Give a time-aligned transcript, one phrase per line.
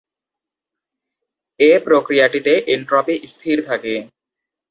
[1.59, 3.93] এ প্রক্রিয়াটিতে এনট্রপি স্থির থাকে।